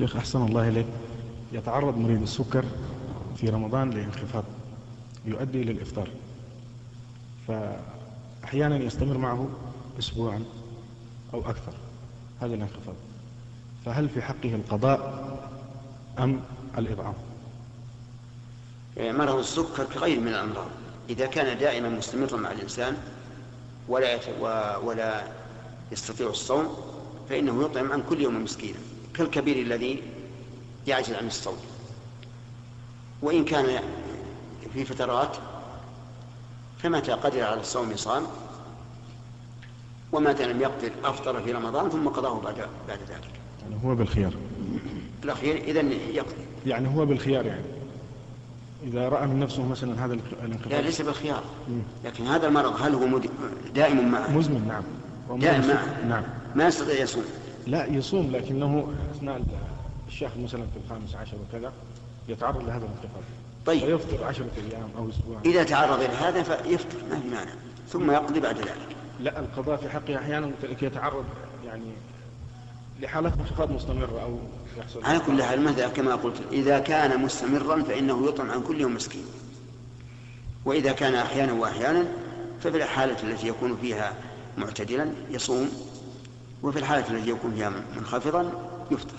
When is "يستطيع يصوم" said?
56.66-57.24